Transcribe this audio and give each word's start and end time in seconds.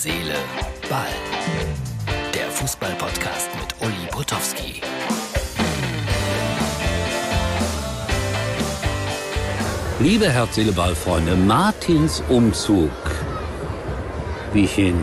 Seele, 0.00 0.36
Ball. 0.88 1.08
Der 2.32 2.48
Fußball-Podcast 2.52 3.48
mit 3.56 3.74
Uli 3.84 4.06
Potowski. 4.12 4.80
Liebe 9.98 10.30
Herz, 10.30 10.54
Seele, 10.54 10.70
Ball-Freunde, 10.70 11.34
Martins 11.34 12.22
Umzug, 12.28 12.92
wie 14.52 14.66
ich 14.66 14.78
ihn 14.78 15.02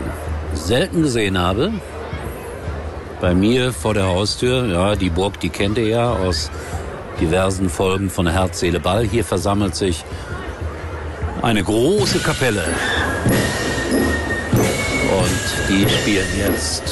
selten 0.54 1.02
gesehen 1.02 1.36
habe, 1.36 1.74
bei 3.20 3.34
mir 3.34 3.74
vor 3.74 3.92
der 3.92 4.06
Haustür, 4.06 4.64
ja, 4.64 4.96
die 4.96 5.10
Burg, 5.10 5.38
die 5.40 5.50
kennt 5.50 5.76
ihr 5.76 5.88
ja 5.88 6.10
aus 6.10 6.50
diversen 7.20 7.68
Folgen 7.68 8.08
von 8.08 8.26
Herz, 8.26 8.60
Seele, 8.60 8.80
Ball. 8.80 9.04
Hier 9.04 9.24
versammelt 9.24 9.76
sich 9.76 10.06
eine 11.42 11.62
große 11.62 12.20
Kapelle. 12.20 12.64
Und 15.26 15.68
die 15.68 15.88
spielen 15.88 16.28
jetzt 16.38 16.82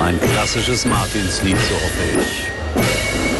ein 0.00 0.18
klassisches 0.20 0.84
Martinslied, 0.84 1.56
so 1.68 1.74
hoffe 1.74 2.20
ich. 2.20 3.35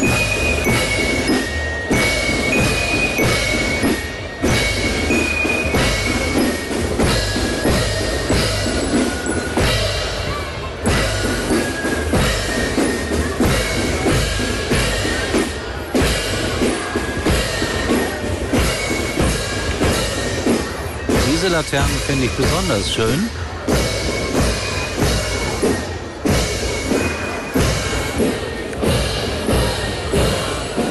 Diese 21.47 21.55
Laternen 21.59 21.95
finde 22.05 22.25
ich 22.25 22.31
besonders 22.31 22.93
schön. 22.93 23.29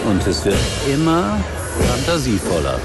Und 0.08 0.26
es 0.26 0.42
wird 0.46 0.56
immer 0.88 1.38
fantasievoller. 1.86 2.80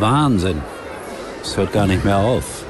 Wahnsinn. 0.00 0.62
Es 1.42 1.56
hört 1.56 1.72
gar 1.72 1.86
nicht 1.86 2.04
mehr 2.04 2.18
auf. 2.18 2.64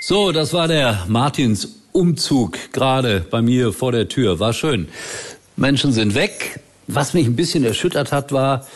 So, 0.00 0.32
das 0.32 0.52
war 0.52 0.68
der 0.68 1.04
Martins 1.08 1.76
Umzug 1.92 2.58
gerade 2.72 3.24
bei 3.30 3.40
mir 3.40 3.72
vor 3.72 3.92
der 3.92 4.08
Tür. 4.08 4.40
War 4.40 4.52
schön. 4.52 4.88
Menschen 5.56 5.92
sind 5.92 6.14
weg. 6.14 6.60
Was 6.88 7.14
mich 7.14 7.26
ein 7.26 7.36
bisschen 7.36 7.64
erschüttert 7.64 8.12
hat, 8.12 8.32
war, 8.32 8.66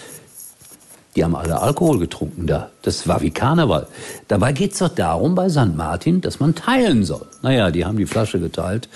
die 1.16 1.24
haben 1.24 1.34
alle 1.34 1.60
Alkohol 1.60 1.98
getrunken 1.98 2.46
da. 2.46 2.70
Das 2.82 3.08
war 3.08 3.22
wie 3.22 3.30
Karneval. 3.30 3.86
Dabei 4.28 4.52
geht's 4.52 4.78
doch 4.78 4.90
darum 4.90 5.34
bei 5.34 5.48
St. 5.48 5.74
Martin, 5.74 6.20
dass 6.20 6.38
man 6.38 6.54
teilen 6.54 7.04
soll. 7.04 7.26
Naja, 7.42 7.70
die 7.70 7.84
haben 7.84 7.96
die 7.96 8.06
Flasche 8.06 8.38
geteilt 8.38 8.88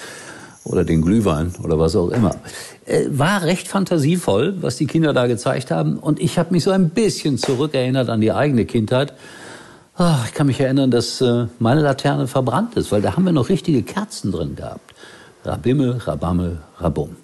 oder 0.64 0.84
den 0.84 1.00
Glühwein 1.00 1.54
oder 1.62 1.78
was 1.78 1.96
auch 1.96 2.10
immer. 2.10 2.36
Äh, 2.84 3.06
war 3.08 3.42
recht 3.42 3.66
fantasievoll, 3.66 4.56
was 4.60 4.76
die 4.76 4.86
Kinder 4.86 5.12
da 5.12 5.26
gezeigt 5.26 5.70
haben. 5.70 5.98
Und 5.98 6.20
ich 6.20 6.38
habe 6.38 6.52
mich 6.52 6.64
so 6.64 6.70
ein 6.70 6.90
bisschen 6.90 7.38
zurückerinnert 7.38 8.08
an 8.10 8.20
die 8.20 8.32
eigene 8.32 8.66
Kindheit. 8.66 9.14
Ich 10.26 10.32
kann 10.32 10.46
mich 10.46 10.60
erinnern, 10.60 10.90
dass 10.90 11.20
äh, 11.20 11.46
meine 11.58 11.82
Laterne 11.82 12.26
verbrannt 12.26 12.74
ist, 12.76 12.90
weil 12.90 13.02
da 13.02 13.16
haben 13.16 13.24
wir 13.24 13.32
noch 13.32 13.48
richtige 13.48 13.82
Kerzen 13.82 14.32
drin 14.32 14.56
gehabt. 14.56 14.94
Rabimmel, 15.44 15.98
Rabammel, 15.98 16.58
Rabum. 16.78 17.16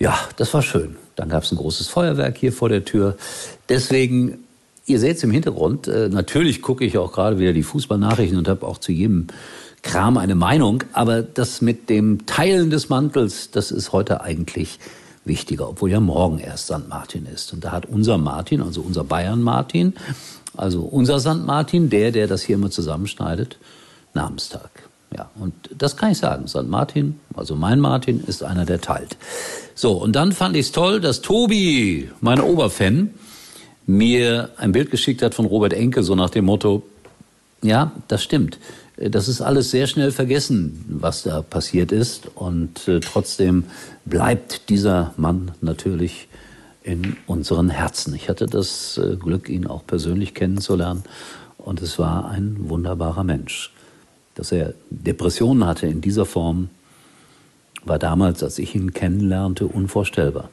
Ja, 0.00 0.18
das 0.36 0.54
war 0.54 0.62
schön. 0.62 0.96
Dann 1.14 1.28
gab 1.28 1.42
es 1.42 1.52
ein 1.52 1.58
großes 1.58 1.88
Feuerwerk 1.88 2.38
hier 2.38 2.54
vor 2.54 2.70
der 2.70 2.86
Tür. 2.86 3.16
Deswegen, 3.68 4.38
ihr 4.86 4.98
seht 4.98 5.18
es 5.18 5.22
im 5.22 5.30
Hintergrund, 5.30 5.88
äh, 5.88 6.08
natürlich 6.08 6.62
gucke 6.62 6.86
ich 6.86 6.96
auch 6.96 7.12
gerade 7.12 7.38
wieder 7.38 7.52
die 7.52 7.62
Fußballnachrichten 7.62 8.38
und 8.38 8.48
habe 8.48 8.66
auch 8.66 8.78
zu 8.78 8.92
jedem 8.92 9.26
Kram 9.82 10.16
eine 10.16 10.34
Meinung. 10.34 10.84
Aber 10.94 11.20
das 11.22 11.60
mit 11.60 11.90
dem 11.90 12.24
Teilen 12.24 12.70
des 12.70 12.88
Mantels, 12.88 13.50
das 13.50 13.70
ist 13.70 13.92
heute 13.92 14.22
eigentlich 14.22 14.78
wichtiger, 15.26 15.68
obwohl 15.68 15.90
ja 15.90 16.00
morgen 16.00 16.38
erst 16.38 16.68
St. 16.68 16.88
Martin 16.88 17.26
ist. 17.26 17.52
Und 17.52 17.62
da 17.62 17.72
hat 17.72 17.84
unser 17.84 18.16
Martin, 18.16 18.62
also 18.62 18.80
unser 18.80 19.04
Bayern 19.04 19.42
Martin, 19.42 19.92
also 20.56 20.80
unser 20.80 21.20
St. 21.20 21.44
Martin, 21.44 21.90
der, 21.90 22.10
der 22.10 22.26
das 22.26 22.40
hier 22.40 22.56
immer 22.56 22.70
zusammenschneidet, 22.70 23.58
Namenstag. 24.14 24.70
Ja, 25.14 25.28
das 25.80 25.96
kann 25.96 26.12
ich 26.12 26.18
sagen. 26.18 26.46
St. 26.46 26.66
Martin, 26.66 27.18
also 27.34 27.56
mein 27.56 27.80
Martin, 27.80 28.22
ist 28.26 28.44
einer, 28.44 28.66
der 28.66 28.80
teilt. 28.80 29.16
So, 29.74 29.92
und 29.92 30.14
dann 30.14 30.32
fand 30.32 30.54
ich 30.56 30.66
es 30.66 30.72
toll, 30.72 31.00
dass 31.00 31.22
Tobi, 31.22 32.10
mein 32.20 32.40
Oberfan, 32.40 33.14
mir 33.86 34.50
ein 34.58 34.72
Bild 34.72 34.90
geschickt 34.90 35.22
hat 35.22 35.34
von 35.34 35.46
Robert 35.46 35.72
Enke, 35.72 36.02
so 36.02 36.14
nach 36.14 36.30
dem 36.30 36.44
Motto, 36.44 36.82
ja, 37.62 37.92
das 38.08 38.22
stimmt. 38.22 38.58
Das 38.96 39.26
ist 39.26 39.40
alles 39.40 39.70
sehr 39.70 39.86
schnell 39.86 40.12
vergessen, 40.12 40.84
was 40.88 41.22
da 41.22 41.40
passiert 41.40 41.92
ist. 41.92 42.28
Und 42.34 42.86
äh, 42.86 43.00
trotzdem 43.00 43.64
bleibt 44.04 44.68
dieser 44.68 45.14
Mann 45.16 45.52
natürlich 45.62 46.28
in 46.82 47.16
unseren 47.26 47.70
Herzen. 47.70 48.14
Ich 48.14 48.28
hatte 48.28 48.44
das 48.44 48.98
äh, 48.98 49.16
Glück, 49.16 49.48
ihn 49.48 49.66
auch 49.66 49.86
persönlich 49.86 50.34
kennenzulernen. 50.34 51.04
Und 51.56 51.80
es 51.80 51.98
war 51.98 52.30
ein 52.30 52.68
wunderbarer 52.68 53.24
Mensch. 53.24 53.72
Dass 54.40 54.52
er 54.52 54.72
Depressionen 54.88 55.66
hatte 55.66 55.86
in 55.86 56.00
dieser 56.00 56.24
Form, 56.24 56.70
war 57.84 57.98
damals, 57.98 58.42
als 58.42 58.58
ich 58.58 58.74
ihn 58.74 58.94
kennenlernte, 58.94 59.66
unvorstellbar. 59.66 60.48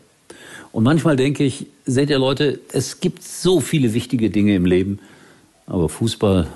Und 0.74 0.84
manchmal 0.84 1.16
denke 1.16 1.46
ich, 1.46 1.68
seht 1.86 2.10
ihr 2.10 2.20
Leute, 2.20 2.60
es 2.74 3.00
gibt 3.00 3.24
so 3.24 3.62
viele 3.62 3.94
wichtige 3.94 4.30
Dinge 4.30 4.56
im 4.56 4.66
Leben, 4.66 5.00
aber 5.68 5.88
Fußball 5.88 6.48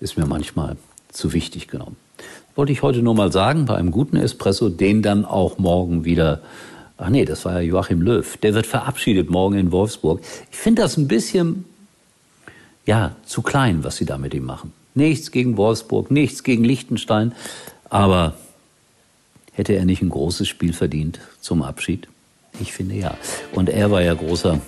ist 0.00 0.18
mir 0.18 0.26
manchmal 0.26 0.76
zu 1.08 1.32
wichtig 1.32 1.68
genommen. 1.68 1.96
Wollte 2.56 2.72
ich 2.72 2.82
heute 2.82 3.00
nur 3.00 3.14
mal 3.14 3.32
sagen, 3.32 3.64
bei 3.64 3.76
einem 3.76 3.90
guten 3.90 4.18
Espresso, 4.18 4.68
den 4.68 5.00
dann 5.00 5.24
auch 5.24 5.56
morgen 5.56 6.04
wieder, 6.04 6.42
ach 6.98 7.08
nee, 7.08 7.24
das 7.24 7.46
war 7.46 7.54
ja 7.54 7.60
Joachim 7.60 8.02
Löw, 8.02 8.36
der 8.36 8.52
wird 8.52 8.66
verabschiedet 8.66 9.30
morgen 9.30 9.56
in 9.56 9.72
Wolfsburg. 9.72 10.20
Ich 10.50 10.58
finde 10.58 10.82
das 10.82 10.98
ein 10.98 11.08
bisschen, 11.08 11.64
ja, 12.84 13.16
zu 13.24 13.40
klein, 13.40 13.82
was 13.82 13.96
sie 13.96 14.04
da 14.04 14.18
mit 14.18 14.34
ihm 14.34 14.44
machen. 14.44 14.74
Nichts 14.96 15.30
gegen 15.30 15.56
Wolfsburg, 15.56 16.10
nichts 16.10 16.42
gegen 16.42 16.64
Liechtenstein, 16.64 17.32
aber 17.90 18.34
hätte 19.52 19.74
er 19.74 19.84
nicht 19.84 20.02
ein 20.02 20.08
großes 20.08 20.48
Spiel 20.48 20.72
verdient 20.72 21.20
zum 21.40 21.62
Abschied? 21.62 22.08
Ich 22.60 22.72
finde 22.72 22.94
ja. 22.94 23.16
Und 23.52 23.68
er 23.68 23.90
war 23.90 24.00
ja 24.00 24.14
großer 24.14 24.58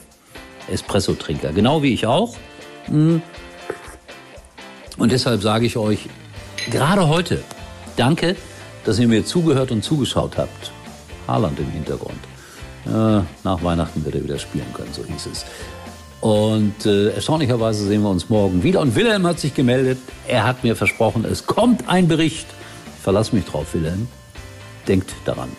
Espresso-Trinker, 0.71 1.53
genau 1.53 1.83
wie 1.83 1.95
ich 1.95 2.07
auch. 2.07 2.36
Hm. 2.84 3.22
Und 4.98 5.13
deshalb 5.13 5.41
sage 5.42 5.65
ich 5.65 5.78
euch, 5.78 6.01
gerade 6.71 7.09
heute, 7.09 7.42
danke, 7.97 8.36
dass 8.84 8.98
ihr 8.98 9.09
mir 9.09 9.25
zugehört 9.25 9.71
und 9.71 9.83
zugeschaut 9.83 10.36
habt. 10.36 10.72
Haaland 11.27 11.59
im 11.59 11.71
Hintergrund. 11.71 12.19
Äh, 12.86 13.22
nach 13.45 13.63
Weihnachten 13.63 14.04
wird 14.04 14.15
er 14.15 14.25
wieder 14.25 14.39
spielen 14.39 14.72
können, 14.75 14.92
so 14.92 15.04
hieß 15.04 15.27
es. 15.33 15.47
Und 16.20 16.84
äh, 16.84 17.10
erstaunlicherweise 17.10 17.86
sehen 17.86 18.03
wir 18.03 18.10
uns 18.10 18.28
morgen 18.28 18.62
wieder. 18.62 18.80
Und 18.80 18.94
Wilhelm 18.97 19.26
hat 19.26 19.38
sich 19.38 19.54
gemeldet. 19.54 19.98
Er 20.26 20.44
hat 20.44 20.65
mir 20.65 20.74
versprochen, 20.74 21.24
es 21.24 21.47
kommt 21.47 21.88
ein 21.88 22.09
Bericht. 22.09 22.47
Ich 22.97 23.03
verlasse 23.03 23.34
mich 23.36 23.44
drauf, 23.44 23.74
Wilhelm. 23.74 24.09
Denkt 24.88 25.12
daran. 25.24 25.50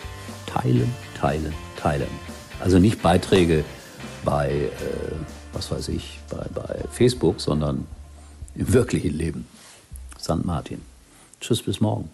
Teilen, 0.46 0.94
teilen, 1.18 1.54
teilen. 1.80 2.08
Also 2.60 2.78
nicht 2.78 3.00
Beiträge 3.00 3.64
bei, 4.24 4.50
äh, 4.50 4.70
was 5.52 5.70
weiß 5.70 5.88
ich, 5.88 6.18
bei, 6.28 6.44
bei 6.54 6.84
Facebook, 6.90 7.40
sondern 7.40 7.86
im 8.54 8.72
wirklichen 8.72 9.16
Leben. 9.16 9.46
St. 10.20 10.44
Martin. 10.44 10.82
Tschüss, 11.40 11.62
bis 11.62 11.80
morgen. 11.80 12.10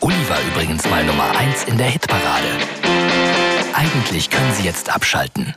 Uli 0.00 0.28
war 0.28 0.38
übrigens 0.52 0.88
mal 0.88 1.04
Nummer 1.04 1.36
1 1.36 1.64
in 1.64 1.78
der 1.78 1.88
Hitparade. 1.88 2.46
Eigentlich 3.72 4.30
können 4.30 4.52
Sie 4.52 4.64
jetzt 4.64 4.94
abschalten. 4.94 5.54